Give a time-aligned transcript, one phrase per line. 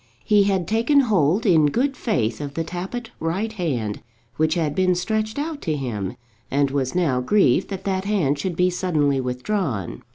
[0.25, 4.01] He had taken hold in good faith of the Tappitt right hand
[4.35, 6.15] which had been stretched out to him,
[6.49, 10.01] and was now grieved that that hand should be suddenly withdrawn.